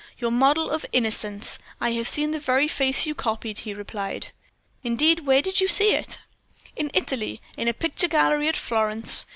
[0.17, 4.31] "'Your model of "Innocence." I have seen the very face you copied,' he replied.
[4.81, 6.17] "'Indeed, where did you see it?'
[6.75, 9.27] "'In Italy, in a picture gallery at Florence.